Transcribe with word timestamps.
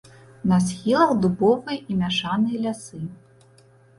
На 0.51 0.57
схілах 0.67 1.11
дубовыя 1.25 1.77
і 1.95 1.99
мяшаныя 2.01 2.57
лясы. 2.65 3.03